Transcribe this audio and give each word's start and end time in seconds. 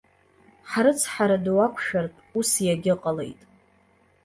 Ҳрыцҳара 0.71 1.37
ду 1.43 1.57
ақәшәартә, 1.65 2.19
ус 2.39 2.49
иагьыҟалеит. 2.65 3.39